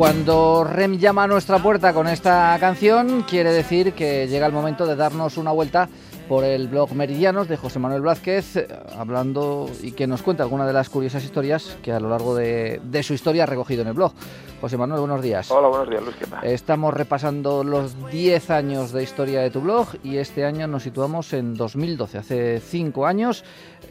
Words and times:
Cuando 0.00 0.64
Rem 0.64 0.96
llama 0.96 1.24
a 1.24 1.26
nuestra 1.26 1.58
puerta 1.58 1.92
con 1.92 2.08
esta 2.08 2.56
canción, 2.58 3.22
quiere 3.28 3.52
decir 3.52 3.92
que 3.92 4.26
llega 4.28 4.46
el 4.46 4.52
momento 4.52 4.86
de 4.86 4.96
darnos 4.96 5.36
una 5.36 5.52
vuelta 5.52 5.90
por 6.30 6.44
el 6.44 6.68
blog 6.68 6.94
Meridianos 6.94 7.48
de 7.48 7.56
José 7.56 7.80
Manuel 7.80 8.02
Blázquez, 8.02 8.54
eh, 8.54 8.68
hablando 8.96 9.68
y 9.82 9.90
que 9.90 10.06
nos 10.06 10.22
cuenta 10.22 10.44
alguna 10.44 10.64
de 10.64 10.72
las 10.72 10.88
curiosas 10.88 11.24
historias 11.24 11.76
que 11.82 11.90
a 11.90 11.98
lo 11.98 12.08
largo 12.08 12.36
de, 12.36 12.80
su 13.02 13.14
historia 13.14 13.42
ha 13.42 13.46
recogido 13.46 13.82
en 13.82 13.88
el 13.88 13.94
blog. 13.94 14.12
José 14.60 14.76
Manuel, 14.76 15.00
buenos 15.00 15.22
días. 15.22 15.50
Hola, 15.50 15.66
buenos 15.66 15.90
días, 15.90 16.04
Luis. 16.04 16.14
¿qué 16.14 16.26
tal? 16.26 16.44
Estamos 16.44 16.94
repasando 16.94 17.64
los 17.64 17.96
10 18.12 18.48
años 18.50 18.92
de 18.92 19.02
historia 19.02 19.40
de 19.40 19.50
tu 19.50 19.60
blog 19.60 19.88
y 20.04 20.18
este 20.18 20.44
año 20.44 20.68
nos 20.68 20.84
situamos 20.84 21.32
en 21.32 21.56
2012, 21.56 22.18
hace 22.18 22.60
5 22.60 23.06
años, 23.06 23.42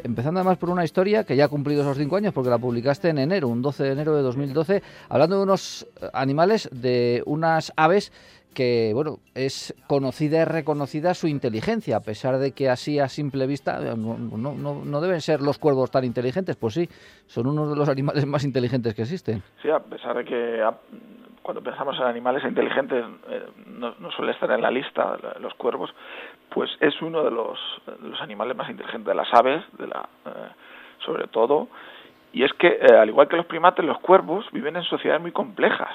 empezando 0.01 0.39
además 0.39 0.57
por 0.59 0.69
una 0.69 0.85
historia 0.85 1.25
que 1.25 1.35
ya 1.35 1.43
ha 1.43 1.49
cumplido 1.49 1.81
esos 1.81 1.97
5 1.97 2.15
años 2.15 2.33
porque 2.33 2.49
la 2.49 2.57
publicaste 2.57 3.09
en 3.09 3.17
enero, 3.17 3.49
un 3.49 3.61
12 3.61 3.83
de 3.83 3.91
enero 3.91 4.15
de 4.15 4.21
2012, 4.21 4.81
hablando 5.09 5.35
de 5.35 5.43
unos 5.43 5.85
animales, 6.13 6.69
de 6.71 7.21
unas 7.25 7.73
aves 7.75 8.13
que 8.53 8.91
bueno 8.93 9.17
es 9.35 9.73
conocida 9.87 10.41
y 10.41 10.45
reconocida 10.45 11.13
su 11.13 11.27
inteligencia, 11.27 11.97
a 11.97 12.01
pesar 12.01 12.37
de 12.37 12.51
que 12.53 12.69
así 12.69 12.99
a 12.99 13.07
simple 13.07 13.47
vista 13.47 13.79
eh, 13.81 13.95
no, 13.95 14.17
no, 14.17 14.53
no, 14.53 15.01
deben 15.01 15.21
ser 15.21 15.41
los 15.41 15.57
cuervos 15.57 15.91
tan 15.91 16.03
inteligentes, 16.03 16.55
pues 16.55 16.73
sí, 16.73 16.87
son 17.27 17.47
uno 17.47 17.69
de 17.69 17.75
los 17.75 17.89
animales 17.95 18.25
más 18.25 18.43
inteligentes 18.43 18.93
que 18.93 19.03
existen. 19.03 19.41
Sí, 19.61 19.69
a 19.69 19.79
pesar 19.79 20.17
de 20.17 20.25
que 20.25 20.63
cuando 21.41 21.61
pensamos 21.61 21.97
en 21.97 22.03
animales 22.03 22.43
inteligentes 22.43 23.05
eh, 23.29 23.45
no, 23.67 24.11
suele 24.11 24.33
estar 24.33 24.51
en 24.51 24.61
la 24.61 24.71
lista 24.71 25.17
los 25.39 25.53
cuervos, 25.55 25.91
pues 26.49 26.69
es 26.79 27.01
uno 27.01 27.23
de 27.23 27.31
los, 27.31 27.59
animales 28.21 28.55
más 28.55 28.69
inteligentes 28.69 29.07
de 29.07 29.15
las 29.15 29.33
aves, 29.33 29.63
de 29.77 29.87
la, 29.87 30.07
eh, 30.25 30.49
sobre 31.05 31.27
todo, 31.27 31.67
y 32.33 32.43
es 32.43 32.53
que 32.53 32.79
al 32.99 33.09
igual 33.09 33.27
que 33.27 33.37
los 33.37 33.45
primates, 33.45 33.83
los 33.83 33.99
cuervos 33.99 34.45
viven 34.51 34.75
en 34.75 34.83
sociedades 34.83 35.21
muy 35.21 35.31
complejas 35.31 35.93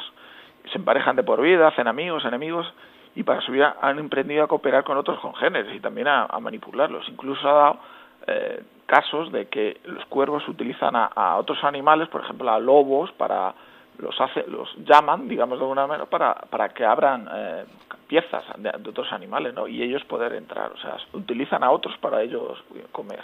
se 0.70 0.78
emparejan 0.78 1.16
de 1.16 1.22
por 1.22 1.40
vida, 1.40 1.68
hacen 1.68 1.88
amigos, 1.88 2.24
enemigos, 2.24 2.72
y 3.14 3.22
para 3.22 3.40
su 3.40 3.52
vida 3.52 3.76
han 3.80 3.98
emprendido 3.98 4.44
a 4.44 4.48
cooperar 4.48 4.84
con 4.84 4.96
otros 4.96 5.20
congéneres 5.20 5.74
y 5.74 5.80
también 5.80 6.08
a, 6.08 6.26
manipularlos. 6.40 7.08
Incluso 7.08 7.48
ha 7.48 7.52
dado 7.52 7.78
eh, 8.26 8.62
casos 8.86 9.30
de 9.32 9.46
que 9.46 9.80
los 9.84 10.04
cuervos 10.06 10.46
utilizan 10.48 10.94
a, 10.96 11.36
otros 11.36 11.62
animales, 11.62 12.08
por 12.08 12.22
ejemplo 12.22 12.50
a 12.50 12.58
lobos, 12.58 13.12
para 13.12 13.54
los 13.98 14.20
hace, 14.20 14.44
los 14.48 14.68
llaman, 14.84 15.28
digamos 15.28 15.58
de 15.58 15.64
alguna 15.64 15.86
manera, 15.86 16.06
para, 16.06 16.34
para 16.34 16.70
que 16.70 16.84
abran 16.84 17.28
eh, 17.32 17.64
piezas 18.08 18.42
de, 18.58 18.70
otros 18.88 19.12
animales, 19.12 19.54
¿no? 19.54 19.68
Y 19.68 19.80
ellos 19.82 20.04
poder 20.04 20.32
entrar, 20.34 20.72
o 20.72 20.78
sea, 20.78 20.96
utilizan 21.12 21.62
a 21.62 21.70
otros 21.70 21.96
para 21.98 22.20
ellos 22.22 22.62
comer. 22.90 23.20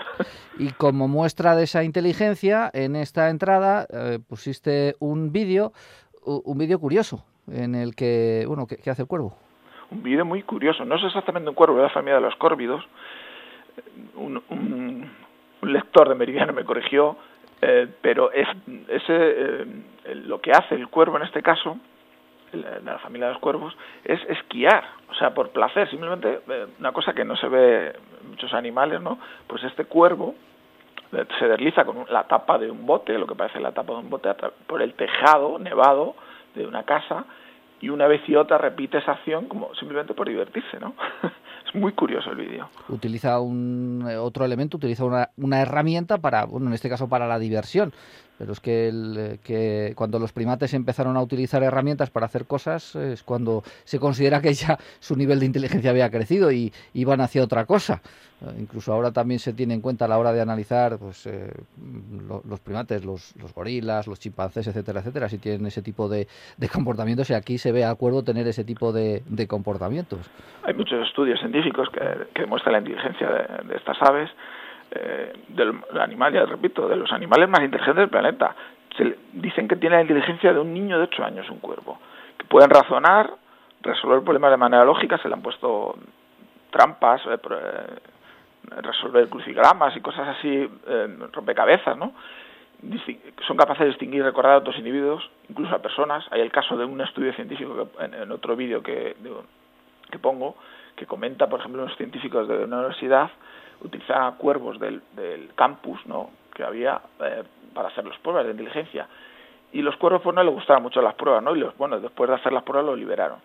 Y 0.59 0.71
como 0.73 1.09
muestra 1.09 1.57
de 1.57 1.65
esa 1.65 1.83
inteligencia, 1.83 2.71
en 2.73 2.95
esta 2.95 3.31
entrada 3.31 3.87
eh, 3.93 4.21
pusiste 4.29 4.95
un 5.01 5.33
vídeo, 5.33 5.73
un 6.25 6.59
vídeo 6.59 6.79
curioso, 6.79 7.25
en 7.53 7.75
el 7.75 7.95
que, 7.95 8.45
bueno, 8.47 8.67
¿qué, 8.67 8.91
hace 8.91 9.03
el 9.03 9.09
cuervo? 9.09 9.37
Un 9.91 10.03
vídeo 10.03 10.25
muy 10.25 10.43
curioso, 10.43 10.85
no 10.85 10.97
es 10.97 11.05
exactamente 11.05 11.49
un 11.49 11.55
cuervo, 11.55 11.77
es 11.79 11.83
la 11.83 11.91
familia 11.91 12.17
de 12.17 12.21
los 12.23 12.37
córvidos. 12.37 12.85
Un, 14.15 14.43
un, 14.51 15.11
lector 15.63 16.09
de 16.09 16.15
Meridiano 16.15 16.53
me 16.53 16.65
corrigió, 16.65 17.17
eh, 17.61 17.87
pero 18.01 18.33
es 18.33 18.49
ese, 18.89 19.07
eh, 19.09 19.67
lo 20.15 20.41
que 20.41 20.53
hace 20.53 20.75
el 20.75 20.89
cuervo 20.89 21.19
en 21.19 21.25
este 21.25 21.43
caso, 21.43 21.77
de 22.53 22.81
la 22.83 22.99
familia 22.99 23.27
de 23.29 23.35
los 23.35 23.43
cuervos, 23.43 23.77
es 24.05 24.19
esquiar, 24.29 24.83
o 25.11 25.15
sea, 25.15 25.35
por 25.35 25.51
placer, 25.51 25.89
simplemente 25.91 26.41
eh, 26.49 26.67
una 26.79 26.93
cosa 26.93 27.13
que 27.13 27.25
no 27.25 27.37
se 27.37 27.47
ve 27.49 27.89
en 28.23 28.31
muchos 28.31 28.53
animales, 28.55 29.01
¿no? 29.01 29.19
Pues 29.47 29.63
este 29.65 29.85
cuervo 29.85 30.35
se 31.39 31.49
desliza 31.49 31.85
con 31.85 32.07
la 32.09 32.25
tapa 32.25 32.57
de 32.57 32.71
un 32.71 32.87
bote, 32.87 33.19
lo 33.19 33.27
que 33.27 33.35
parece 33.35 33.61
la 33.61 33.73
tapa 33.73 33.95
de 33.95 33.99
un 33.99 34.11
bote, 34.11 34.31
por 34.67 34.81
el 34.81 34.95
tejado 34.95 35.59
nevado 35.59 36.15
de 36.55 36.67
una 36.67 36.85
casa 36.85 37.25
y 37.81 37.89
una 37.89 38.07
vez 38.07 38.21
y 38.29 38.37
otra 38.37 38.59
repite 38.59 38.99
esa 38.99 39.13
acción 39.13 39.47
como 39.47 39.75
simplemente 39.75 40.15
por 40.15 40.29
divertirse, 40.29 40.79
¿no? 40.79 40.95
es 41.67 41.75
muy 41.75 41.93
curioso 41.93 42.31
el 42.31 42.37
vídeo. 42.37 42.69
Utiliza 42.89 43.41
un 43.41 44.07
eh, 44.09 44.17
otro 44.17 44.45
elemento, 44.45 44.77
utiliza 44.77 45.05
una, 45.05 45.31
una 45.37 45.61
herramienta 45.63 46.19
para, 46.19 46.45
bueno, 46.45 46.67
en 46.67 46.75
este 46.75 46.89
caso 46.89 47.09
para 47.09 47.27
la 47.27 47.39
diversión, 47.39 47.93
pero 48.41 48.53
es 48.53 48.61
que, 48.61 48.89
el, 48.89 49.17
eh, 49.19 49.39
que 49.45 49.93
cuando 49.95 50.19
los 50.19 50.33
primates 50.33 50.73
empezaron 50.73 51.15
a 51.19 51.21
utilizar 51.21 51.63
herramientas 51.63 52.09
para 52.09 52.25
hacer 52.25 52.47
cosas 52.47 52.97
es 52.97 53.23
cuando 53.23 53.63
se 53.85 53.99
considera 53.99 54.41
que 54.41 54.55
ya 54.55 54.79
su 54.99 55.15
nivel 55.15 55.41
de 55.41 55.45
inteligencia 55.45 55.91
había 55.91 56.11
crecido 56.11 56.51
y 56.51 56.73
iban 56.95 57.21
hacia 57.21 57.45
otra 57.45 57.67
cosa. 57.67 58.01
Eh, 58.41 58.57
incluso 58.59 58.95
ahora 58.95 59.13
también 59.13 59.39
se 59.39 59.53
tiene 59.53 59.75
en 59.75 59.83
cuenta 59.83 60.07
a 60.07 60.09
la 60.09 60.19
hora 60.19 60.33
de 60.33 60.41
analizar 60.41 60.99
pues, 60.99 61.27
eh, 61.27 61.53
los 62.49 62.61
primates, 62.61 63.05
los, 63.05 63.35
gorilas, 63.55 64.07
los 64.07 64.19
chimpancés, 64.19 64.67
etcétera, 64.67 65.01
etcétera, 65.01 65.29
si 65.29 65.37
tienen 65.37 65.67
ese 65.67 65.83
tipo 65.83 66.09
de, 66.09 66.27
comportamientos 66.73 67.29
y 67.29 67.35
aquí 67.35 67.59
se 67.59 67.73
ve 67.73 67.85
a 67.85 67.91
acuerdo 67.91 68.23
tener 68.23 68.47
ese 68.49 68.65
tipo 68.65 68.91
de, 68.91 69.23
comportamientos. 69.49 70.31
Hay 70.63 70.73
muchos 70.73 71.07
estudios 71.07 71.39
científicos 71.41 71.89
que, 71.91 72.41
demuestran 72.41 72.73
la 72.73 72.79
inteligencia 72.79 73.29
de, 73.29 73.77
estas 73.77 73.99
aves, 74.01 74.31
eh, 74.93 75.33
del 75.49 75.73
animal, 76.01 76.33
ya 76.33 76.45
repito, 76.45 76.89
de 76.89 76.97
los 76.97 77.13
animales 77.13 77.49
más 77.49 77.63
inteligentes 77.63 78.03
del 78.03 78.09
planeta. 78.09 78.55
Se, 78.97 79.17
dicen 79.33 79.69
que 79.69 79.77
tiene 79.77 79.97
la 79.97 80.03
inteligencia 80.03 80.53
de 80.53 80.59
un 80.59 80.75
niño 80.75 80.99
de 80.99 81.05
8 81.05 81.25
años, 81.25 81.49
un 81.51 81.61
cuervo, 81.61 81.99
que 82.37 82.45
pueden 82.45 82.71
razonar, 82.71 83.31
resolver 83.83 84.23
problemas 84.23 84.51
de 84.51 84.57
manera 84.57 84.85
lógica, 84.85 85.19
se 85.19 85.29
le 85.29 85.35
han 85.35 85.43
puesto 85.43 85.97
trampas, 86.71 87.23
resolver 88.83 89.29
crucigramas 89.29 89.97
y 89.97 90.01
cosas 90.01 90.37
así, 90.37 90.69
eh, 90.87 91.19
rompecabezas, 91.33 91.97
¿no? 91.97 92.13
son 93.47 93.57
capaces 93.59 93.81
de 93.81 93.89
distinguir 93.89 94.21
y 94.21 94.23
recordar 94.23 94.53
a 94.55 94.59
otros 94.59 94.79
individuos, 94.79 95.29
incluso 95.49 95.75
a 95.75 95.81
personas. 95.81 96.25
Hay 96.31 96.41
el 96.41 96.51
caso 96.51 96.77
de 96.77 96.85
un 96.85 97.01
estudio 97.01 97.33
científico 97.35 97.75
que, 97.77 98.05
en, 98.05 98.33
otro 98.33 98.57
vídeo 98.57 98.83
que, 98.83 99.17
que 100.11 100.19
pongo, 100.19 100.57
que 100.97 101.07
comenta, 101.07 101.47
por 101.47 101.61
ejemplo, 101.61 101.83
unos 101.83 101.97
científicos 101.97 102.49
de 102.49 102.65
una 102.65 102.79
universidad 102.79 103.31
utilizaban 103.83 104.37
cuervos 104.37 104.79
del, 104.79 105.03
del 105.13 105.55
campus, 105.55 106.05
¿no? 106.07 106.31
Que 106.55 106.65
había 106.65 107.01
eh, 107.21 107.43
para 107.75 107.89
hacer 107.89 108.05
las 108.05 108.19
pruebas 108.19 108.45
de 108.45 108.53
inteligencia. 108.53 109.07
Y 109.73 109.83
los 109.83 109.97
cuervos 109.97 110.23
pues 110.23 110.35
no 110.35 110.43
les 110.43 110.53
gustaban 110.53 110.83
mucho 110.83 111.01
las 111.01 111.15
pruebas, 111.15 111.43
¿no? 111.43 111.55
Y 111.55 111.61
los, 111.61 111.77
bueno, 111.77 112.01
después 112.01 112.29
de 112.29 112.37
hacer 112.37 112.53
las 112.53 112.65
pruebas 112.65 112.87
los 112.87 112.99
liberaron. 112.99 113.39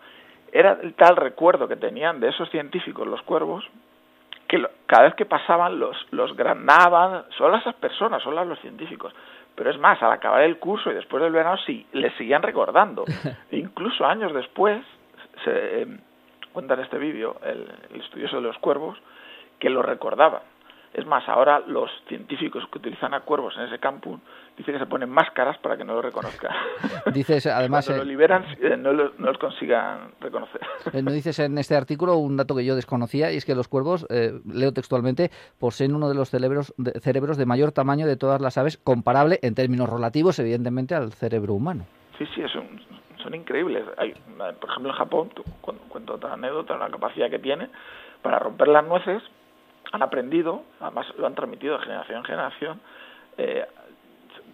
Era 0.52 0.78
el 0.82 0.94
tal 0.94 1.16
recuerdo 1.16 1.68
que 1.68 1.76
tenían 1.76 2.20
de 2.20 2.28
esos 2.28 2.50
científicos, 2.50 3.06
los 3.06 3.22
cuervos, 3.22 3.64
que 4.48 4.64
cada 4.86 5.04
vez 5.04 5.14
que 5.14 5.26
pasaban 5.26 5.78
los, 5.78 5.96
los 6.12 6.36
granaban, 6.36 7.24
solo 7.36 7.56
esas 7.56 7.74
personas, 7.74 8.22
solo 8.22 8.44
los 8.44 8.60
científicos. 8.60 9.12
Pero 9.54 9.70
es 9.70 9.78
más, 9.78 10.02
al 10.02 10.12
acabar 10.12 10.42
el 10.42 10.58
curso 10.58 10.90
y 10.90 10.94
después 10.94 11.22
del 11.22 11.32
verano, 11.32 11.56
sí, 11.64 11.86
les 11.92 12.14
seguían 12.16 12.42
recordando. 12.42 13.04
E 13.50 13.56
incluso 13.58 14.04
años 14.04 14.32
después, 14.32 14.84
se 15.44 15.82
eh, 15.82 15.86
cuenta 16.52 16.74
en 16.74 16.80
este 16.80 16.98
vídeo 16.98 17.36
el, 17.42 17.66
el 17.92 18.00
estudioso 18.00 18.36
de 18.36 18.42
los 18.42 18.58
cuervos, 18.58 18.98
que 19.58 19.70
lo 19.70 19.82
recordaban. 19.82 20.42
Es 20.96 21.04
más, 21.04 21.28
ahora 21.28 21.60
los 21.66 21.90
científicos 22.08 22.64
que 22.72 22.78
utilizan 22.78 23.12
a 23.12 23.20
cuervos 23.20 23.54
en 23.58 23.64
ese 23.64 23.78
campus 23.78 24.18
dicen 24.56 24.72
que 24.72 24.80
se 24.80 24.86
ponen 24.86 25.10
máscaras 25.10 25.58
para 25.58 25.76
que 25.76 25.84
no 25.84 25.92
lo 25.92 26.00
reconozcan. 26.00 26.50
Dices, 27.12 27.46
además... 27.46 27.84
Cuando 27.84 28.02
lo 28.02 28.08
liberan 28.08 28.46
eh, 28.58 28.78
no, 28.78 28.94
lo, 28.94 29.12
los 29.18 29.36
consigan 29.36 30.12
reconocer. 30.20 30.60
Eh, 30.92 31.02
no 31.02 31.10
dices 31.10 31.38
en 31.40 31.58
este 31.58 31.76
artículo 31.76 32.16
un 32.16 32.38
dato 32.38 32.54
que 32.56 32.64
yo 32.64 32.76
desconocía 32.76 33.30
y 33.32 33.36
es 33.36 33.44
que 33.44 33.54
los 33.54 33.68
cuervos, 33.68 34.06
eh, 34.08 34.40
leo 34.50 34.72
textualmente, 34.72 35.30
poseen 35.58 35.94
uno 35.94 36.08
de 36.08 36.14
los 36.14 36.30
cerebros 36.30 36.72
de, 36.78 36.92
cerebros 37.00 37.36
de 37.36 37.44
mayor 37.44 37.72
tamaño 37.72 38.06
de 38.06 38.16
todas 38.16 38.40
las 38.40 38.56
aves, 38.56 38.78
comparable 38.78 39.38
en 39.42 39.54
términos 39.54 39.90
relativos, 39.90 40.38
evidentemente, 40.38 40.94
al 40.94 41.12
cerebro 41.12 41.52
humano. 41.54 41.84
Sí, 42.16 42.24
sí, 42.34 42.42
son, 42.50 42.80
son 43.22 43.34
increíbles. 43.34 43.84
Hay, 43.98 44.14
por 44.60 44.70
ejemplo, 44.70 44.92
en 44.92 44.96
Japón, 44.96 45.30
cuento 45.60 46.14
otra 46.14 46.32
anécdota, 46.32 46.78
la 46.78 46.88
capacidad 46.88 47.28
que 47.28 47.40
tiene 47.40 47.68
para 48.22 48.38
romper 48.38 48.68
las 48.68 48.86
nueces 48.86 49.22
han 49.92 50.02
aprendido, 50.02 50.62
además 50.80 51.06
lo 51.16 51.26
han 51.26 51.34
transmitido 51.34 51.78
de 51.78 51.84
generación 51.84 52.18
en 52.18 52.24
generación, 52.24 52.80
eh, 53.38 53.66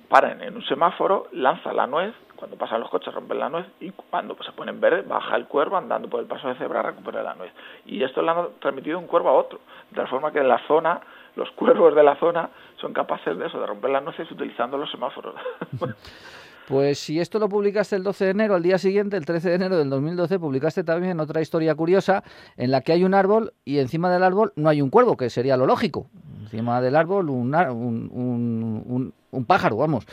paran 0.09 0.43
en 0.43 0.57
un 0.57 0.65
semáforo, 0.65 1.29
lanza 1.33 1.73
la 1.73 1.87
nuez, 1.87 2.15
cuando 2.37 2.57
pasan 2.57 2.81
los 2.81 2.91
coches 2.91 3.15
rompen 3.15 3.39
la 3.39 3.49
nuez 3.49 3.67
y 3.79 3.91
cuando 3.91 4.37
se 4.43 4.51
pone 4.51 4.73
en 4.73 4.81
verde 4.81 5.03
baja 5.03 5.37
el 5.37 5.47
cuervo 5.47 5.77
andando 5.77 6.09
por 6.09 6.19
el 6.19 6.27
paso 6.27 6.49
de 6.49 6.57
cebra 6.57 6.83
recupera 6.83 7.23
la 7.23 7.35
nuez. 7.35 7.53
Y 7.87 8.03
esto 8.03 8.21
lo 8.21 8.33
han 8.33 8.49
transmitido 8.59 8.99
un 8.99 9.07
cuervo 9.07 9.29
a 9.29 9.35
otro, 9.35 9.61
de 9.91 9.97
tal 9.97 10.09
forma 10.09 10.33
que 10.33 10.41
en 10.41 10.49
la 10.49 10.59
zona, 10.67 11.01
los 11.37 11.51
cuervos 11.53 11.95
de 11.95 12.03
la 12.03 12.17
zona 12.17 12.51
son 12.81 12.93
capaces 12.93 13.39
de 13.39 13.47
eso, 13.47 13.61
de 13.61 13.67
romper 13.67 13.91
las 13.91 14.03
nueces 14.03 14.29
utilizando 14.31 14.77
los 14.77 14.91
semáforos. 14.91 15.37
Pues 16.73 17.01
si 17.01 17.21
esto 17.21 17.39
lo 17.39 17.51
publicaste 17.51 17.97
el 17.97 18.03
12 18.03 18.25
de 18.25 18.31
enero, 18.31 18.55
al 18.55 18.63
día 18.63 18.79
siguiente, 18.79 19.19
el 19.19 19.27
13 19.27 19.51
de 19.51 19.55
enero 19.57 19.77
del 19.77 19.91
2012, 19.91 20.39
publicaste 20.39 20.83
también 20.83 21.21
otra 21.21 21.43
historia 21.43 21.75
curiosa 21.75 22.25
en 22.57 22.71
la 22.71 22.81
que 22.81 22.93
hay 22.93 23.05
un 23.05 23.13
árbol 23.13 23.53
y 23.67 23.79
encima 23.79 24.11
del 24.11 24.23
árbol 24.23 24.55
no 24.57 24.71
hay 24.71 24.81
un 24.81 24.89
cuervo, 24.89 25.19
que 25.19 25.29
sería 25.29 25.59
lo 25.59 25.67
lógico. 25.67 26.07
Encima 26.41 26.81
del 26.81 26.97
árbol 26.97 27.29
un, 27.29 27.55
un, 27.55 29.13
un, 29.31 29.45
pájaro, 29.45 29.77
vamos. 29.77 30.07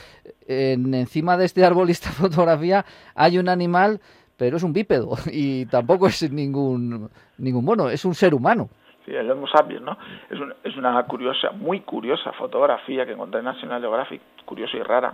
En, 0.50 0.94
encima 0.94 1.38
de 1.38 1.45
este 1.45 1.63
árbol 1.63 1.88
y 1.88 1.91
esta 1.94 2.09
fotografía 2.11 2.83
hay 3.15 3.38
un 3.38 3.47
animal, 3.47 4.01
pero 4.35 4.57
es 4.57 4.63
un 4.63 4.73
bípedo 4.73 5.12
y 5.31 5.65
tampoco 5.67 6.07
es 6.07 6.29
ningún, 6.29 7.09
ningún 7.38 7.63
mono, 7.63 7.89
es 7.89 8.03
un 8.03 8.13
ser 8.13 8.33
humano. 8.33 8.67
Sí, 9.05 9.15
el 9.15 9.31
Homo 9.31 9.45
¿no? 9.81 9.97
Es, 10.29 10.38
es 10.65 10.75
una 10.75 11.01
curiosa, 11.03 11.51
muy 11.51 11.79
curiosa 11.79 12.33
fotografía 12.33 13.05
que 13.05 13.13
encontré 13.13 13.39
en 13.39 13.45
National 13.45 13.79
Geographic, 13.79 14.21
curiosa 14.44 14.75
y 14.75 14.83
rara 14.83 15.13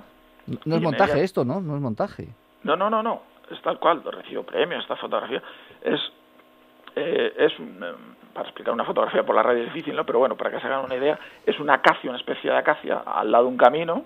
no 0.65 0.75
es 0.75 0.81
montaje 0.81 1.23
esto, 1.23 1.45
¿no? 1.45 1.61
No 1.61 1.75
es 1.75 1.81
montaje. 1.81 2.27
No, 2.63 2.75
no, 2.75 2.89
no, 2.89 3.01
no. 3.01 3.21
Es 3.51 3.61
tal 3.61 3.79
cual. 3.79 4.03
Recibió 4.03 4.43
premio 4.43 4.79
esta 4.79 4.95
fotografía. 4.95 5.41
Es, 5.81 5.99
eh, 6.95 7.33
es 7.37 7.53
eh, 7.59 7.93
para 8.33 8.47
explicar 8.47 8.73
una 8.73 8.83
fotografía 8.83 9.23
por 9.23 9.35
la 9.35 9.43
radio 9.43 9.63
es 9.63 9.73
difícil, 9.73 9.95
¿no? 9.95 10.05
Pero 10.05 10.19
bueno, 10.19 10.35
para 10.35 10.51
que 10.51 10.59
se 10.59 10.67
hagan 10.67 10.85
una 10.85 10.95
idea, 10.95 11.17
es 11.45 11.59
una 11.59 11.75
acacia, 11.75 12.09
una 12.09 12.19
especie 12.19 12.51
de 12.51 12.57
acacia 12.57 13.01
al 13.05 13.31
lado 13.31 13.45
de 13.45 13.49
un 13.51 13.57
camino 13.57 14.03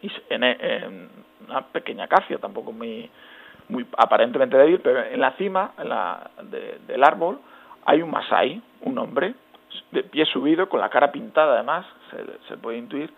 y 0.00 0.10
en, 0.30 1.10
una 1.46 1.60
pequeña 1.66 2.04
acacia, 2.04 2.38
tampoco 2.38 2.72
muy, 2.72 3.10
muy 3.68 3.86
aparentemente 3.98 4.56
débil, 4.56 4.80
pero 4.80 5.04
en 5.04 5.20
la 5.20 5.32
cima 5.32 5.72
en 5.78 5.90
la, 5.90 6.30
del 6.86 7.04
árbol 7.04 7.38
hay 7.84 8.00
un 8.00 8.10
masai, 8.10 8.62
un 8.80 8.98
hombre, 8.98 9.34
de 9.90 10.02
pie 10.04 10.24
subido, 10.24 10.68
con 10.68 10.80
la 10.80 10.88
cara 10.88 11.12
pintada 11.12 11.54
además, 11.54 11.84
se, 12.10 12.48
se 12.48 12.56
puede 12.56 12.78
intuir, 12.78 13.12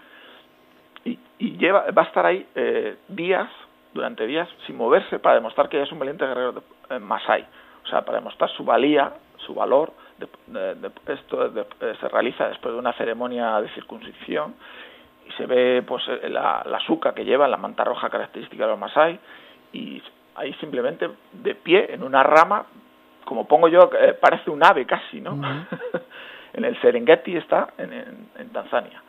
y, 1.04 1.19
y 1.38 1.56
lleva, 1.56 1.87
va 1.90 2.02
a 2.02 2.04
estar 2.04 2.25
ahí 2.25 2.46
eh, 2.54 2.96
días, 3.08 3.49
durante 3.93 4.26
días, 4.26 4.49
sin 4.66 4.76
moverse 4.76 5.19
para 5.19 5.34
demostrar 5.34 5.69
que 5.69 5.82
es 5.82 5.93
un 5.93 5.99
valiente 5.99 6.26
guerrero 6.26 6.52
de, 6.52 6.60
eh, 6.90 6.99
Masai. 6.99 7.44
O 7.84 7.88
sea, 7.88 8.02
para 8.02 8.19
demostrar 8.19 8.50
su 8.50 8.64
valía, 8.64 9.12
su 9.38 9.54
valor. 9.54 9.93
De, 10.16 10.90
esto 11.08 11.46
eh, 11.46 11.94
se 12.00 12.08
realiza 12.08 12.49
después 12.49 12.72
de 12.72 12.78
una 12.78 12.93
ceremonia 12.93 13.60
de 13.60 13.69
circuncisión 13.70 14.54
y 15.26 15.32
se 15.32 15.46
ve 15.46 15.82
pues 15.84 16.04
la, 16.28 16.62
la 16.64 16.78
suca 16.81 17.12
que 17.12 17.25
lleva, 17.25 17.48
la 17.48 17.56
manta 17.56 17.82
roja 17.82 18.08
característica 18.08 18.64
de 18.64 18.70
los 18.70 18.78
Masai 18.78 19.19
y 19.72 20.00
ahí 20.37 20.52
simplemente 20.55 21.10
de 21.32 21.55
pie 21.56 21.93
en 21.93 22.05
una 22.05 22.22
rama, 22.22 22.66
como 23.25 23.48
pongo 23.48 23.66
yo, 23.66 23.90
parece 24.20 24.48
un 24.48 24.64
ave 24.64 24.87
casi, 24.87 25.20
¿no? 25.20 25.32
en 26.52 26.64
el 26.64 26.81
Serengeti 26.81 27.37
está 27.37 27.70
en, 27.78 28.28
en 28.38 28.48
Tanzania 28.50 29.02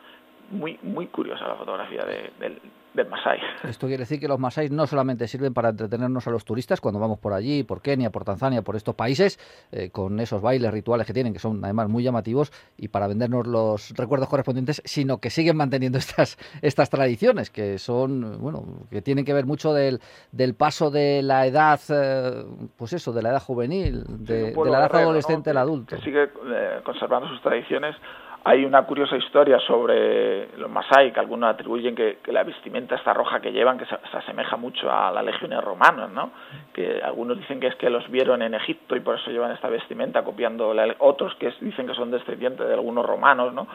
muy, 0.50 0.78
muy 0.82 1.06
curiosa 1.08 1.46
la 1.46 1.56
fotografía 1.56 2.04
del, 2.04 2.60
del 2.94 3.08
Masai. 3.08 3.40
Esto 3.64 3.86
quiere 3.86 4.02
decir 4.02 4.20
que 4.20 4.28
los 4.28 4.38
Masai 4.38 4.70
no 4.70 4.86
solamente 4.86 5.26
sirven 5.26 5.52
para 5.52 5.70
entretenernos 5.70 6.26
a 6.26 6.30
los 6.30 6.44
turistas 6.44 6.80
cuando 6.80 7.00
vamos 7.00 7.18
por 7.18 7.32
allí, 7.32 7.64
por 7.64 7.82
Kenia, 7.82 8.10
por 8.10 8.24
Tanzania, 8.24 8.62
por 8.62 8.76
estos 8.76 8.94
países, 8.94 9.38
eh, 9.72 9.90
con 9.90 10.20
esos 10.20 10.40
bailes 10.40 10.72
rituales 10.72 11.06
que 11.06 11.12
tienen, 11.12 11.32
que 11.32 11.40
son 11.40 11.62
además 11.64 11.88
muy 11.88 12.04
llamativos, 12.04 12.52
y 12.78 12.88
para 12.88 13.08
vendernos 13.08 13.46
los 13.46 13.90
recuerdos 13.96 14.28
correspondientes, 14.28 14.80
sino 14.84 15.18
que 15.18 15.30
siguen 15.30 15.56
manteniendo 15.56 15.98
estas, 16.04 16.38
estas 16.62 16.88
tradiciones, 16.88 17.50
que 17.50 17.78
son, 17.78 18.38
bueno, 18.40 18.64
que 18.90 19.02
tienen 19.02 19.24
que 19.24 19.34
ver 19.34 19.44
mucho 19.44 19.74
del, 19.74 20.00
del 20.30 20.54
paso 20.54 20.90
de 20.90 21.22
la 21.22 21.46
edad, 21.46 21.80
eh, 21.88 22.44
pues 22.78 22.92
eso, 22.92 23.12
de 23.12 23.22
la 23.22 23.30
edad 23.30 23.42
juvenil, 23.42 24.04
de, 24.06 24.54
la 24.54 24.78
edad 24.78 24.96
adolescente 24.96 25.50
al 25.50 25.58
adulto. 25.58 25.96
Que 25.96 26.02
sigue 26.02 26.24
eh, 26.24 26.80
conservando 26.84 27.28
sus 27.28 27.42
tradiciones 27.42 27.96
hay 28.46 28.62
una 28.66 28.82
curiosa 28.82 29.16
historia 29.16 29.58
sobre 29.60 30.54
los 30.58 30.70
Masai, 30.70 31.14
que 31.14 31.20
algunos 31.20 31.48
atribuyen 31.48 31.94
que, 31.94 32.18
la 32.26 32.44
vestimenta 32.44 32.94
esta 32.94 33.14
roja 33.14 33.40
que 33.40 33.52
llevan, 33.52 33.78
que 33.78 33.86
se, 33.86 33.96
asemeja 34.12 34.58
mucho 34.58 34.92
a 34.92 35.10
las 35.10 35.24
legiones 35.24 35.64
romanas, 35.64 36.10
¿no? 36.10 36.30
Que 36.74 37.00
algunos 37.02 37.38
dicen 37.38 37.58
que 37.58 37.68
es 37.68 37.76
que 37.76 37.88
los 37.88 38.06
vieron 38.10 38.42
en 38.42 38.52
Egipto 38.52 38.96
y 38.96 39.00
por 39.00 39.18
eso 39.18 39.30
llevan 39.30 39.52
esta 39.52 39.70
vestimenta, 39.70 40.22
copiando 40.22 40.74
la, 40.74 40.94
otros 40.98 41.34
que 41.36 41.54
dicen 41.62 41.86
que 41.86 41.94
son 41.94 42.10
descendientes 42.10 42.66
de 42.66 42.74
algunos 42.74 43.06
romanos, 43.06 43.54
¿no? 43.54 43.66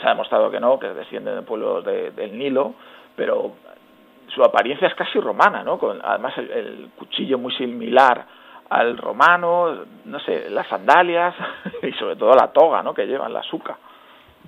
Se 0.00 0.06
ha 0.06 0.10
demostrado 0.10 0.48
que 0.48 0.60
no, 0.60 0.78
que 0.78 0.94
descienden 0.94 1.34
del 1.34 1.44
pueblo 1.44 1.82
del 1.82 2.38
Nilo, 2.38 2.74
pero 3.16 3.54
su 4.28 4.44
apariencia 4.44 4.86
es 4.86 4.94
casi 4.94 5.18
romana, 5.18 5.64
¿no? 5.64 5.76
Con, 5.76 5.98
además 6.04 6.38
el 6.38 6.90
cuchillo 6.96 7.36
muy 7.36 7.52
similar 7.54 8.26
al 8.70 8.96
romano, 8.96 9.86
no 10.04 10.20
sé, 10.20 10.50
las 10.50 10.68
sandalias 10.68 11.34
y 11.82 11.90
sobre 11.94 12.14
todo 12.14 12.32
la 12.36 12.52
toga, 12.52 12.80
¿no? 12.80 12.94
Que 12.94 13.08
llevan, 13.08 13.32
la 13.32 13.42
suca 13.42 13.76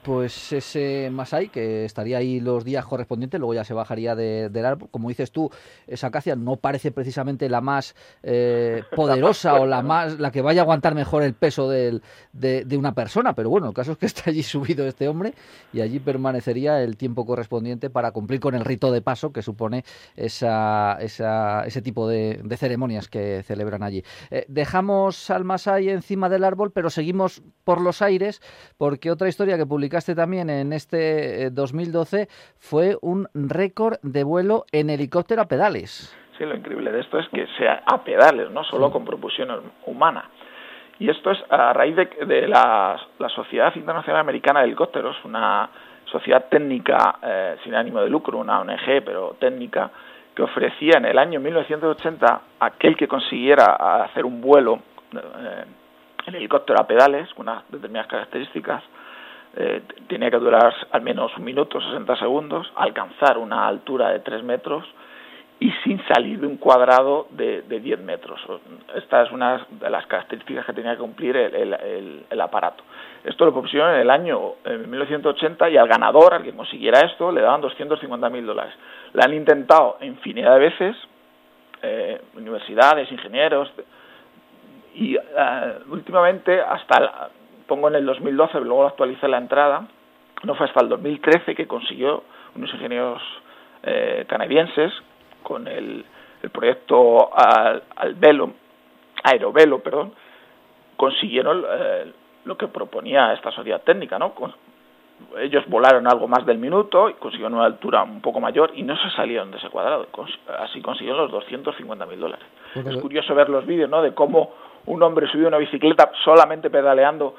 pues 0.02 0.52
ese 0.52 1.10
Masai, 1.10 1.48
que 1.48 1.84
estaría 1.84 2.19
ahí 2.19 2.40
los 2.40 2.64
días 2.64 2.84
correspondientes, 2.84 3.40
luego 3.40 3.54
ya 3.54 3.64
se 3.64 3.75
bajaría 3.75 4.14
de, 4.14 4.48
del 4.48 4.64
árbol. 4.64 4.88
Como 4.90 5.08
dices 5.08 5.32
tú, 5.32 5.50
esa 5.87 6.08
acacia 6.08 6.37
no 6.37 6.56
parece 6.56 6.93
precisamente 6.93 7.48
la 7.48 7.60
más 7.60 7.94
eh, 8.22 8.82
poderosa 8.96 9.54
o 9.54 9.66
la 9.66 9.82
más 9.82 10.19
la 10.19 10.31
que 10.31 10.43
vaya 10.43 10.62
a 10.62 10.64
aguantar 10.64 10.94
mejor 10.94 11.22
el 11.22 11.34
peso 11.34 11.69
de, 11.69 12.00
una 12.76 12.94
persona, 12.94 13.34
pero 13.34 13.50
bueno, 13.50 13.69
el 13.69 13.75
caso 13.75 13.93
es 13.93 13.98
que 13.98 14.06
está 14.06 14.31
allí 14.31 14.43
subido 14.43 14.87
este 14.87 15.08
hombre 15.08 15.34
y 15.72 15.81
allí 15.81 15.98
permanecería 15.98 16.82
el 16.82 16.96
tiempo 16.96 17.25
correspondiente 17.26 17.90
para 17.90 18.12
cumplir 18.12 18.40
con 18.40 18.54
el 18.54 18.64
rito 18.64 18.93
de 18.93 19.02
paso 19.02 19.32
que 19.32 19.43
supone 19.43 19.84
esa, 20.14 20.98
ese 21.00 21.82
tipo 21.82 22.08
de, 22.08 22.43
ceremonias 22.56 23.08
que 23.08 23.43
celebran 23.46 23.82
allí. 23.82 24.02
Eh, 24.31 24.46
dejamos 24.48 25.31
al 25.31 25.44
Masai 25.44 25.90
encima 25.90 26.28
del 26.28 26.44
árbol, 26.44 26.70
pero 26.72 26.90
seguimos 26.90 27.43
por 27.64 27.81
los 27.81 28.02
aires 28.02 28.40
porque 28.78 29.10
otra 29.10 29.28
historia 29.28 29.56
que 29.56 29.66
publica 29.86 30.14
también 30.14 30.50
en 30.50 30.72
este 30.72 31.50
2012 31.50 32.22
eh, 32.22 32.28
fue 32.58 32.96
un 33.02 33.28
récord 33.34 33.98
de 34.02 34.24
vuelo 34.24 34.64
en 34.72 34.90
helicóptero 34.90 35.42
a 35.42 35.46
pedales. 35.46 36.14
Sí, 36.36 36.44
lo 36.44 36.56
increíble 36.56 36.90
de 36.90 37.00
esto 37.00 37.18
es 37.18 37.28
que 37.28 37.46
sea 37.56 37.82
a 37.86 38.02
pedales, 38.02 38.50
no 38.50 38.64
solo 38.64 38.90
con 38.90 39.04
propulsión 39.04 39.48
humana. 39.86 40.28
Y 40.98 41.08
esto 41.08 41.30
es 41.30 41.38
a 41.50 41.72
raíz 41.72 41.94
de, 41.94 42.48
la, 42.48 42.96
Sociedad 43.28 43.74
Internacional 43.76 44.20
Americana 44.20 44.60
de 44.60 44.66
Helicópteros, 44.66 45.16
una 45.24 45.68
sociedad 46.04 46.46
técnica 46.50 47.18
eh, 47.22 47.56
sin 47.62 47.74
ánimo 47.74 48.00
de 48.00 48.08
lucro, 48.08 48.38
una 48.38 48.60
ONG, 48.60 49.04
pero 49.04 49.36
técnica, 49.38 49.90
que 50.34 50.42
ofrecía 50.42 50.98
en 50.98 51.04
el 51.04 51.18
año 51.18 51.38
1980 51.40 52.26
a 52.58 52.66
aquel 52.66 52.96
que 52.96 53.06
consiguiera 53.06 54.04
hacer 54.04 54.24
un 54.24 54.40
vuelo 54.40 54.80
eh, 55.14 55.64
en 56.26 56.34
helicóptero 56.34 56.80
a 56.80 56.86
pedales, 56.86 57.32
con 57.34 57.48
unas 57.48 57.62
determinadas 57.70 58.08
características, 58.08 58.82
eh, 59.56 59.82
tenía 60.06 60.31
que 60.31 60.38
durar 60.38 60.75
al 60.93 61.03
menos 61.03 61.37
un 61.37 61.44
minuto, 61.44 61.81
60 61.81 62.17
segundos, 62.17 62.70
alcanzar 62.76 63.38
una 63.38 63.67
altura 63.67 64.11
de 64.11 64.20
3 64.20 64.43
metros 64.43 64.85
y 65.58 65.70
sin 65.85 66.05
salir 66.06 66.38
de 66.41 66.47
un 66.47 66.58
cuadrado 66.58 67.29
de, 67.31 67.62
de 67.62 67.81
10 67.81 68.00
metros. 68.00 68.38
Esta 68.94 69.22
es 69.22 69.32
una 69.32 69.67
de 69.70 69.89
las 69.89 70.06
características 70.06 70.67
que 70.67 70.75
tenía 70.75 70.93
que 70.93 70.98
cumplir 70.98 71.36
el, 71.36 72.41
aparato. 72.41 72.84
Esto 73.25 73.46
lo 73.46 73.53
propusieron 73.53 73.94
en 73.94 74.01
el 74.01 74.10
año 74.10 74.56
1980 74.67 75.70
y 75.70 75.79
al 75.79 75.89
ganador, 75.89 76.34
al 76.34 76.43
que 76.43 76.53
consiguiera 76.53 77.01
esto, 77.01 77.32
le 77.32 77.41
daban 77.41 77.63
250 77.63 78.29
mil 78.29 78.44
dólares. 78.44 78.75
La 79.15 79.25
han 79.25 79.32
intentado 79.32 79.96
infinidad 80.03 80.53
de 80.53 80.60
veces, 80.60 80.96
eh, 81.82 82.20
universidades, 82.36 83.10
ingenieros, 83.10 83.72
y 84.94 85.17
eh, 85.17 85.20
últimamente 85.89 86.60
hasta 86.60 87.31
pongo 87.67 87.89
en 87.89 87.96
el 87.96 88.06
2012, 88.06 88.61
luego 88.61 88.87
actualicé 88.87 89.29
la 89.29 89.39
entrada, 89.39 89.87
no 90.44 90.55
fue 90.55 90.67
hasta 90.67 90.81
el 90.81 90.89
2013 90.89 91.55
que 91.55 91.67
consiguió 91.67 92.25
unos 92.55 92.73
ingenieros 92.75 93.23
eh, 93.82 94.25
canadienses 94.29 94.93
con 95.43 95.67
el, 95.69 96.05
proyecto 96.53 97.37
al, 97.37 97.82
al, 97.96 98.15
velo, 98.15 98.53
aerovelo, 99.25 99.81
perdón, 99.81 100.13
consiguieron 100.96 101.65
eh, 101.69 102.13
lo 102.44 102.56
que 102.56 102.69
proponía 102.69 103.32
esta 103.32 103.51
sociedad 103.51 103.82
técnica, 103.82 104.19
¿no? 104.19 104.32
ellos 105.39 105.65
volaron 105.69 106.06
algo 106.06 106.29
más 106.29 106.44
del 106.44 106.58
minuto 106.58 107.08
y 107.08 107.15
consiguieron 107.15 107.55
una 107.55 107.65
altura 107.65 108.03
un 108.03 108.20
poco 108.20 108.41
mayor 108.41 108.73
y 108.75 108.82
no 108.82 108.96
se 108.96 109.11
salieron 109.11 109.51
de 109.51 109.58
ese 109.58 109.70
cuadrado. 109.70 110.06
Así 110.58 110.81
consiguieron 110.82 111.23
los 111.23 111.31
250 111.31 112.06
mil 112.06 112.20
dólares. 112.20 112.44
Es 112.75 112.96
curioso 112.99 113.35
ver 113.35 113.49
los 113.49 113.65
vídeos, 113.67 113.89
¿no? 113.89 114.03
De 114.03 114.13
cómo 114.15 114.53
un 114.87 115.03
hombre 115.03 115.27
subió 115.29 115.49
una 115.49 115.58
bicicleta 115.58 116.11
solamente 116.25 116.70
pedaleando 116.70 117.35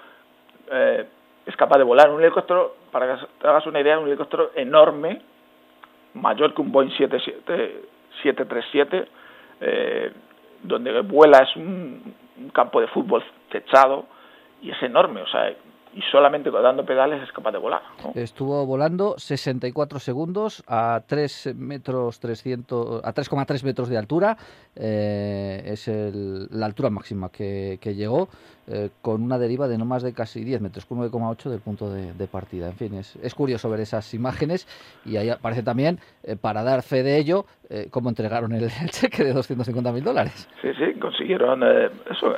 eh, 0.71 1.05
es 1.45 1.55
capaz 1.55 1.77
de 1.77 1.83
volar 1.83 2.09
un 2.09 2.19
helicóptero, 2.21 2.75
para 2.91 3.15
que 3.15 3.25
te 3.39 3.47
hagas 3.47 3.67
una 3.67 3.79
idea, 3.79 3.99
un 3.99 4.07
helicóptero 4.07 4.51
enorme, 4.55 5.21
mayor 6.13 6.53
que 6.53 6.61
un 6.61 6.71
Boeing 6.71 6.91
737, 6.91 9.07
eh, 9.61 10.11
donde 10.63 11.01
vuela 11.01 11.39
es 11.39 11.55
un, 11.55 12.15
campo 12.53 12.79
de 12.79 12.85
fútbol 12.87 13.23
techado 13.49 14.05
y 14.61 14.69
es 14.69 14.83
enorme, 14.83 15.21
o 15.21 15.27
sea, 15.27 15.51
y 15.97 16.01
solamente 16.11 16.51
dando 16.51 16.85
pedales 16.85 17.23
es 17.23 17.31
capaz 17.31 17.51
de 17.51 17.57
volar. 17.57 17.81
Estuvo 18.13 18.63
volando 18.67 19.15
64 19.17 19.97
segundos 19.97 20.63
a 20.67 21.01
3 21.07 21.55
metros 21.55 22.19
300, 22.19 23.03
a 23.03 23.13
3,3 23.13 23.63
metros 23.63 23.89
de 23.89 23.97
altura. 23.97 24.37
Eh, 24.75 25.63
es 25.65 25.87
la 25.87 26.67
altura 26.67 26.91
máxima 26.91 27.29
que, 27.31 27.79
llegó 27.95 28.29
eh, 28.67 28.89
con 29.01 29.23
una 29.23 29.39
deriva 29.39 29.67
de 29.67 29.79
no 29.79 29.85
más 29.85 30.03
de 30.03 30.13
casi 30.13 30.43
10 30.43 30.61
metros, 30.61 30.87
9,8 30.87 31.49
del 31.49 31.61
punto 31.61 31.89
de, 31.89 32.27
partida. 32.27 32.67
En 32.67 32.75
fin, 32.75 32.93
es, 32.93 33.33
curioso 33.33 33.67
ver 33.67 33.79
esas 33.79 34.13
imágenes 34.13 34.67
y 35.03 35.17
ahí 35.17 35.31
aparece 35.31 35.63
también, 35.63 35.97
eh, 36.23 36.35
para 36.35 36.61
dar 36.61 36.83
fe 36.83 37.01
de 37.01 37.17
ello, 37.17 37.45
cómo 37.89 38.09
entregaron 38.09 38.51
el, 38.53 38.69
cheque 38.91 39.23
de 39.23 39.33
250.000 39.33 40.01
dólares. 40.03 40.47
Sí, 40.61 40.69
sí, 40.77 40.99
consiguieron 40.99 41.63
eso, 41.63 42.35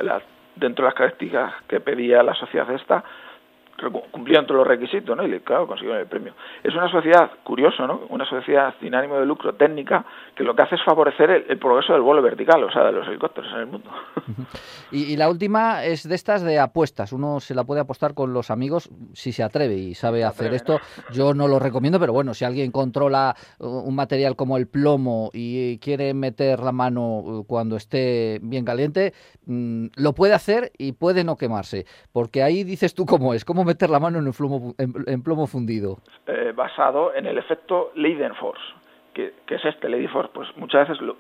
dentro 0.55 0.85
de 0.85 0.89
las 0.89 0.97
características 0.97 1.53
que 1.67 1.79
pedía 1.81 2.23
la 2.23 2.35
sociedad 2.35 2.69
esta, 2.71 3.03
cumplían 4.12 4.45
todos 4.45 4.59
los 4.59 4.67
requisitos, 4.67 5.15
¿no? 5.15 5.25
Y 5.25 5.39
claro, 5.39 5.67
consiguieron 5.67 6.01
el 6.01 6.07
premio. 6.07 6.33
Es 6.63 6.74
una 6.75 6.89
sociedad, 6.91 7.31
curioso, 7.43 7.86
¿no? 7.88 8.01
Una 8.09 8.25
sociedad 8.25 8.74
sin 8.79 8.93
ánimo 8.95 9.19
de 9.19 9.25
lucro 9.25 9.53
técnica 9.53 10.05
que 10.36 10.43
lo 10.43 10.55
que 10.55 10.62
hace 10.62 10.75
es 10.75 10.83
favorecer 10.83 11.45
el, 11.48 11.57
progreso 11.59 11.93
del 11.93 12.01
vuelo 12.01 12.21
vertical, 12.21 12.63
o 12.63 12.71
sea, 12.71 12.86
de 12.86 12.91
los 12.91 13.07
helicópteros 13.07 13.51
en 13.53 13.59
el 13.59 13.67
mundo. 13.67 13.89
Y, 14.91 15.17
la 15.17 15.29
última 15.29 15.83
es 15.83 16.07
de 16.07 16.15
estas 16.15 16.41
de 16.41 16.59
apuestas. 16.59 17.13
Uno 17.13 17.39
se 17.39 17.53
la 17.53 17.63
puede 17.63 17.81
apostar 17.81 18.13
con 18.13 18.33
los 18.33 18.50
amigos 18.50 18.89
si 19.13 19.31
se 19.31 19.43
atreve 19.43 19.75
y 19.75 19.93
sabe 19.93 20.24
hacer 20.24 20.53
esto. 20.53 20.79
Yo 21.12 21.33
no 21.33 21.48
lo 21.48 21.59
recomiendo, 21.59 22.00
pero 22.00 22.13
bueno, 22.13 22.33
si 22.33 22.45
alguien 22.45 22.71
controla 22.71 23.36
uh, 23.59 23.67
un 23.67 23.95
material 23.95 24.36
como 24.36 24.57
el 24.57 24.67
plomo 24.67 25.29
y 25.33 25.77
quiere 25.79 26.13
meter 26.13 26.62
la 26.62 26.71
mano 26.71 27.19
uh, 27.19 27.43
cuando 27.45 27.75
esté 27.75 28.39
bien 28.41 28.65
caliente, 28.65 29.13
mm, 29.45 29.88
lo 29.95 30.13
puede 30.13 30.33
hacer 30.33 30.71
y 30.77 30.93
puede 30.93 31.24
no 31.24 31.36
quemarse. 31.36 31.86
Porque 32.12 32.41
ahí 32.41 32.63
dices 32.63 32.93
tú 32.93 33.05
cómo 33.05 33.33
es, 33.33 33.45
cómo 33.45 33.65
meter 33.69 33.89
la 33.89 33.99
mano 33.99 34.19
en, 34.19 34.31
plomo, 34.33 34.73
en, 34.77 35.23
plomo 35.23 35.47
fundido? 35.47 35.99
Eh, 36.27 36.53
basado 36.55 37.13
en 37.13 37.25
el 37.25 37.38
efecto 37.38 37.91
Leidenforce. 37.95 38.61
Que, 39.13 39.33
que 39.45 39.55
es 39.55 39.65
este 39.65 39.89
Leidenforce, 39.89 40.31
pues 40.33 40.47
muchas 40.57 40.88
veces 40.88 41.01
lo, 41.01 41.15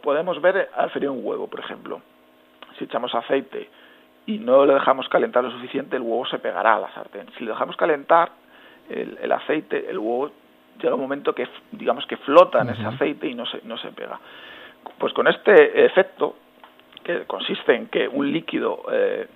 podemos 0.00 0.40
ver 0.40 0.70
al 0.74 0.90
ferir 0.90 1.10
un 1.10 1.20
huevo, 1.22 1.46
por 1.46 1.60
ejemplo. 1.60 2.00
Si 2.78 2.84
echamos 2.84 3.14
aceite 3.14 3.68
y 4.26 4.38
no 4.38 4.66
lo 4.66 4.74
dejamos 4.74 5.08
calentar 5.08 5.44
lo 5.44 5.50
suficiente, 5.50 5.96
el 5.96 6.02
huevo 6.02 6.26
se 6.26 6.38
pegará 6.38 6.76
a 6.76 6.80
la 6.80 6.94
sartén. 6.94 7.26
Si 7.36 7.44
lo 7.44 7.52
dejamos 7.52 7.76
calentar, 7.76 8.30
el, 8.88 9.32
aceite, 9.32 9.88
el 9.90 9.98
huevo 9.98 10.30
llega 10.80 10.94
un 10.94 11.00
momento 11.00 11.34
que, 11.34 11.46
digamos, 11.72 12.06
que 12.06 12.16
flota 12.18 12.62
en 12.62 12.70
ese 12.70 12.84
aceite 12.84 13.26
y 13.28 13.34
no 13.34 13.46
se, 13.46 13.60
no 13.64 13.76
se 13.78 13.88
pega. 13.92 14.18
Pues 14.98 15.12
con 15.12 15.26
este 15.28 15.84
efecto, 15.84 16.36
que 17.02 17.24
consiste 17.24 17.74
en 17.74 17.86
que 17.86 18.06
un 18.08 18.30
líquido 18.30 18.82
eh, 18.92 19.26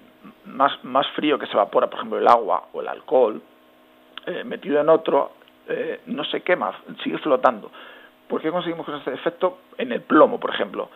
más, 0.47 0.73
más 0.85 1.07
frío 1.09 1.39
que 1.39 1.47
se 1.47 1.53
evapora, 1.53 1.89
por 1.89 1.99
ejemplo, 1.99 2.19
el 2.19 2.29
agua 2.29 2.65
o 2.73 2.81
el 2.81 2.89
alcohol, 2.89 3.41
eh, 4.27 4.45
metido 4.45 4.81
en 4.81 4.89
otro, 4.89 5.33
eh, 5.69 6.01
no 6.07 6.25
se 6.25 6.43
quema, 6.43 6.73
sigue 7.03 7.19
flotando. 7.19 7.71
¿Por 8.29 8.41
qué 8.41 8.51
conseguimos 8.51 8.87
con 8.87 8.97
este 8.97 9.13
efecto? 9.13 9.59
En 9.79 9.93
el 9.93 10.03
plomo, 10.03 10.39
por 10.41 10.55
ejemplo. 10.55 10.89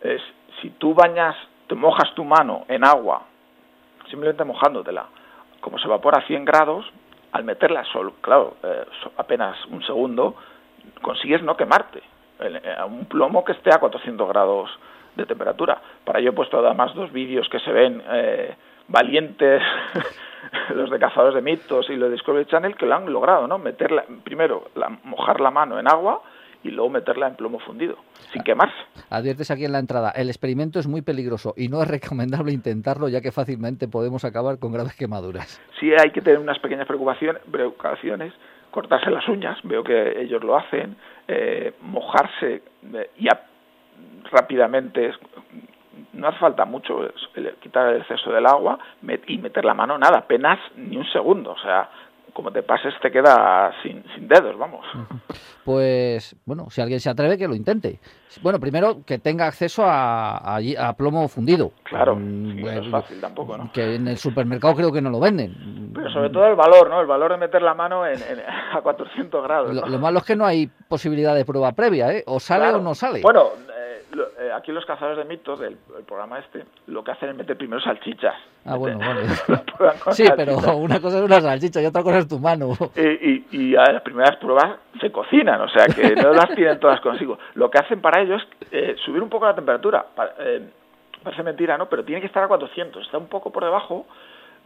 Es, 0.00 0.22
si 0.60 0.70
tú 0.70 0.94
bañas, 0.94 1.36
te 1.66 1.74
mojas 1.74 2.14
tu 2.14 2.24
mano 2.24 2.64
en 2.68 2.84
agua, 2.84 3.22
simplemente 4.08 4.44
mojándotela, 4.44 5.06
como 5.60 5.78
se 5.78 5.86
evapora 5.86 6.20
a 6.20 6.26
100 6.26 6.44
grados, 6.44 6.86
al 7.32 7.44
meterla 7.44 7.84
solo, 7.84 8.14
claro, 8.20 8.56
eh, 8.62 8.84
apenas 9.18 9.56
un 9.66 9.82
segundo, 9.82 10.36
consigues 11.02 11.42
no 11.42 11.56
quemarte. 11.56 12.02
A 12.78 12.84
un 12.84 13.06
plomo 13.06 13.44
que 13.44 13.50
esté 13.50 13.74
a 13.74 13.80
400 13.80 14.28
grados 14.28 14.70
de 15.16 15.26
temperatura. 15.26 15.82
Para 16.04 16.20
ello 16.20 16.30
he 16.30 16.32
puesto 16.32 16.58
además 16.64 16.94
dos 16.94 17.12
vídeos 17.12 17.48
que 17.48 17.58
se 17.58 17.72
ven 17.72 18.00
eh, 18.08 18.54
valientes, 18.88 19.62
los 20.74 20.90
de 20.90 20.98
cazadores 20.98 21.34
de 21.34 21.42
mitos 21.42 21.88
y 21.90 21.96
los 21.96 22.08
de 22.08 22.14
Discovery 22.14 22.46
Channel, 22.46 22.76
que 22.76 22.86
lo 22.86 22.94
han 22.94 23.12
logrado, 23.12 23.46
¿no? 23.46 23.58
Meterla, 23.58 24.04
primero 24.24 24.70
mojar 25.04 25.40
la 25.40 25.50
mano 25.50 25.78
en 25.78 25.88
agua 25.88 26.22
y 26.64 26.70
luego 26.70 26.90
meterla 26.90 27.28
en 27.28 27.36
plomo 27.36 27.60
fundido, 27.60 27.96
sin 28.32 28.42
quemarse. 28.42 28.76
Adviertes 29.10 29.50
aquí 29.50 29.64
en 29.64 29.72
la 29.72 29.78
entrada, 29.78 30.10
el 30.10 30.28
experimento 30.28 30.80
es 30.80 30.88
muy 30.88 31.02
peligroso 31.02 31.54
y 31.56 31.68
no 31.68 31.82
es 31.82 31.88
recomendable 31.88 32.52
intentarlo 32.52 33.08
ya 33.08 33.20
que 33.20 33.30
fácilmente 33.30 33.86
podemos 33.86 34.24
acabar 34.24 34.58
con 34.58 34.72
graves 34.72 34.96
quemaduras. 34.96 35.60
Sí 35.78 35.92
hay 35.92 36.10
que 36.10 36.20
tener 36.20 36.40
unas 36.40 36.58
pequeñas 36.58 36.86
preocupaciones, 36.86 37.42
preocupaciones 37.50 38.32
cortarse 38.70 39.10
las 39.10 39.26
uñas, 39.28 39.58
veo 39.64 39.82
que 39.82 40.20
ellos 40.20 40.42
lo 40.44 40.56
hacen, 40.56 40.96
eh, 41.26 41.72
mojarse 41.82 42.62
eh, 42.94 43.10
y 43.16 43.28
rápidamente, 44.30 45.12
no 46.12 46.28
hace 46.28 46.38
falta 46.38 46.64
mucho, 46.64 47.00
quitar 47.60 47.94
el 47.94 48.00
exceso 48.00 48.30
del 48.30 48.46
agua 48.46 48.78
y 49.26 49.38
meter 49.38 49.64
la 49.64 49.74
mano, 49.74 49.98
nada, 49.98 50.18
apenas 50.18 50.58
ni 50.76 50.96
un 50.96 51.06
segundo, 51.06 51.52
o 51.52 51.58
sea, 51.58 51.88
como 52.32 52.52
te 52.52 52.62
pases 52.62 52.94
te 53.02 53.10
queda 53.10 53.72
sin, 53.82 54.04
sin 54.14 54.28
dedos, 54.28 54.56
vamos. 54.56 54.86
Pues 55.64 56.34
bueno, 56.46 56.70
si 56.70 56.80
alguien 56.80 56.98
se 56.98 57.10
atreve 57.10 57.36
que 57.36 57.46
lo 57.46 57.54
intente. 57.54 57.98
Bueno, 58.42 58.58
primero 58.58 59.04
que 59.04 59.18
tenga 59.18 59.46
acceso 59.46 59.82
a, 59.84 60.56
a, 60.56 60.92
plomo 60.94 61.28
fundido. 61.28 61.72
Claro, 61.82 62.16
mm, 62.16 62.60
no 62.60 62.70
es 62.70 62.90
fácil 62.90 63.20
tampoco, 63.20 63.58
¿no? 63.58 63.70
Que 63.72 63.96
en 63.96 64.08
el 64.08 64.16
supermercado 64.16 64.74
creo 64.76 64.92
que 64.92 65.02
no 65.02 65.10
lo 65.10 65.20
venden. 65.20 65.92
Pero 65.94 66.10
sobre 66.10 66.30
todo 66.30 66.46
el 66.46 66.56
valor, 66.56 66.88
¿no? 66.88 67.00
El 67.00 67.06
valor 67.06 67.32
de 67.32 67.38
meter 67.38 67.60
la 67.60 67.74
mano 67.74 68.06
en, 68.06 68.18
a 68.72 68.80
400 68.80 69.42
grados. 69.42 69.74
Lo, 69.74 69.98
malo 69.98 70.20
es 70.20 70.24
que 70.24 70.36
no 70.36 70.46
hay 70.46 70.70
posibilidad 70.88 71.34
de 71.34 71.44
prueba 71.44 71.72
previa, 71.72 72.12
¿eh? 72.12 72.24
O 72.26 72.40
sale 72.40 72.68
o 72.68 72.80
no 72.80 72.94
sale. 72.94 73.20
Bueno, 73.20 73.48
eh, 73.68 73.77
aquí 74.58 74.72
los 74.72 74.84
cazadores 74.84 75.18
de 75.18 75.24
mitos 75.24 75.58
del 75.58 75.76
programa 76.06 76.38
este, 76.38 76.64
lo 76.86 77.02
que 77.02 77.12
hacen 77.12 77.30
es 77.30 77.36
meter 77.36 77.56
primero 77.56 77.80
salchichas. 77.80 78.34
Ah, 78.64 78.76
bueno, 78.76 78.98
vale. 78.98 79.22
sí, 80.10 80.24
pero 80.36 80.56
una 80.76 81.00
cosa 81.00 81.18
es 81.18 81.24
una 81.24 81.40
salchicha 81.40 81.80
y 81.80 81.86
otra 81.86 82.02
cosa 82.02 82.18
es 82.18 82.28
tu 82.28 82.38
mano. 82.38 82.72
Y, 82.96 83.46
y, 83.50 83.76
a 83.76 83.92
las 83.92 84.02
primeras 84.02 84.36
pruebas 84.36 84.76
se 85.00 85.10
cocinan, 85.10 85.60
o 85.60 85.68
sea 85.68 85.86
que 85.86 86.14
no 86.22 86.32
las 86.32 86.54
tienen 86.54 86.78
todas 86.78 87.00
consigo. 87.00 87.38
Lo 87.54 87.70
que 87.70 87.78
hacen 87.78 88.00
para 88.00 88.20
ellos 88.22 88.42
es 88.60 88.72
eh, 88.72 88.96
subir 89.04 89.22
un 89.22 89.28
poco 89.28 89.46
la 89.46 89.54
temperatura. 89.54 90.06
Eh, 90.38 90.68
parece 91.22 91.42
mentira, 91.42 91.78
¿no? 91.78 91.88
Pero 91.88 92.04
tiene 92.04 92.20
que 92.20 92.26
estar 92.26 92.42
a 92.42 92.48
400. 92.48 93.06
Está 93.06 93.18
un 93.18 93.28
poco 93.28 93.50
por 93.50 93.64
debajo, 93.64 94.06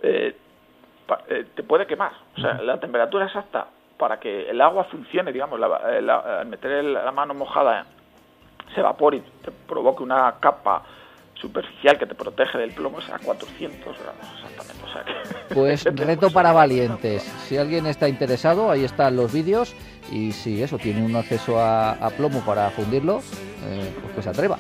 te 0.01 1.63
puede 1.63 1.87
quemar. 1.87 2.13
O 2.37 2.41
sea, 2.41 2.55
la 2.55 2.81
temperatura 2.81 3.27
exacta 3.27 3.67
para 3.99 4.19
que 4.19 4.51
el 4.51 4.61
agua 4.61 4.85
funcione, 4.85 5.33
digamos, 5.33 5.61
al 5.63 6.47
meter 6.47 6.85
la 6.85 7.13
mano 7.13 7.35
mojada 7.35 7.87
se 8.75 8.81
evapore 8.81 9.19
y 9.19 9.21
te 9.45 9.51
provoque 9.51 10.03
una 10.03 10.35
capa 10.41 10.83
superficial 11.35 11.99
que 11.99 12.07
te 12.07 12.15
protege 12.15 12.57
del 12.59 12.71
plomo 12.73 13.01
es 13.01 13.11
a 13.11 13.19
400 13.19 13.99
grados 13.99 14.27
exactamente. 14.37 14.85
O 14.85 14.93
sea 14.93 15.05
que 15.05 15.55
pues 15.55 15.85
reto 16.07 16.31
para 16.31 16.53
valientes. 16.53 17.23
Si 17.49 17.57
alguien 17.57 17.87
está 17.87 18.09
interesado, 18.09 18.71
ahí 18.71 18.85
están 18.85 19.17
los 19.17 19.33
vídeos 19.33 19.75
y 20.11 20.33
si 20.33 20.63
eso 20.63 20.79
tiene 20.79 21.05
un 21.05 21.17
acceso 21.17 21.61
a, 21.61 22.11
plomo 22.17 22.41
para 22.41 22.71
fundirlo, 22.71 23.19
eh, 23.65 23.93
pues 24.03 24.15
que 24.17 24.23
se 24.23 24.31
atreva. 24.31 24.59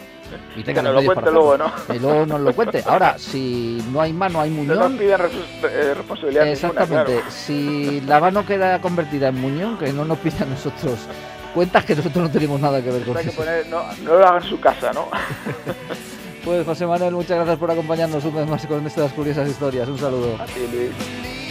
Y 0.56 0.62
tenga 0.62 0.80
que 0.80 0.88
nos 0.88 1.04
lo 1.04 1.12
cuente 1.12 1.30
luego, 1.30 1.58
¿no? 1.58 1.72
Y 1.94 1.98
luego 1.98 2.26
nos 2.26 2.40
lo 2.40 2.54
cuente. 2.54 2.82
Ahora, 2.86 3.18
si 3.18 3.84
no 3.92 4.00
hay 4.00 4.14
mano, 4.14 4.40
hay 4.40 4.50
muñón. 4.50 4.78
No 4.78 4.98
piden 4.98 5.20
eh, 5.20 5.94
responsabilidad 5.94 6.46
Exactamente. 6.48 7.22
Si 7.28 8.00
la 8.02 8.18
mano 8.18 8.46
queda 8.46 8.80
convertida 8.80 9.28
en 9.28 9.40
muñón, 9.40 9.76
que 9.76 9.92
no 9.92 10.04
nos 10.04 10.18
pida 10.18 10.42
a 10.42 10.46
nosotros 10.46 11.06
cuentas 11.52 11.84
que 11.84 11.94
nosotros 11.94 12.24
no 12.24 12.30
tenemos 12.30 12.60
nada 12.60 12.82
que 12.82 12.90
ver 12.90 13.04
con 13.04 13.16
eso. 13.18 13.44
no, 13.68 13.84
no 14.02 14.18
lo 14.18 14.26
hagan 14.26 14.42
en 14.42 14.48
su 14.48 14.60
casa, 14.60 14.92
¿no? 14.92 15.08
pues 16.44 16.64
José 16.64 16.86
Manuel, 16.86 17.14
muchas 17.14 17.36
gracias 17.36 17.58
por 17.58 17.70
acompañarnos 17.70 18.24
un 18.24 18.34
vez 18.34 18.46
más 18.46 18.66
con 18.66 18.86
estas 18.86 19.12
curiosas 19.12 19.48
historias. 19.48 19.88
Un 19.88 19.98
saludo. 19.98 20.36
A 20.40 20.46
ti, 20.46 20.66
Luis. 20.72 21.41